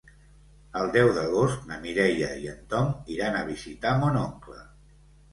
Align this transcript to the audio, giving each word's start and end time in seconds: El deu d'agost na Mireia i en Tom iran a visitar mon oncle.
El 0.79 0.87
deu 0.93 1.09
d'agost 1.17 1.67
na 1.71 1.77
Mireia 1.83 2.29
i 2.45 2.49
en 2.53 2.63
Tom 2.71 2.89
iran 3.17 3.37
a 3.41 3.43
visitar 3.51 3.93
mon 4.05 4.17
oncle. 4.23 4.57